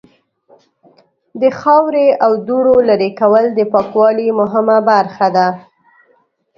د 1.41 1.43
خاورې 1.59 2.07
او 2.25 2.31
دوړو 2.47 2.75
لرې 2.89 3.09
کول 3.19 3.45
د 3.53 3.59
پاکوالی 3.73 4.27
مهمه 4.39 4.77
برخه 4.89 5.27
ده. 5.35 5.47